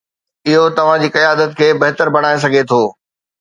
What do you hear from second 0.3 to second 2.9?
اهو توهان جي قيادت کي بهتر بڻائي سگهي ٿو.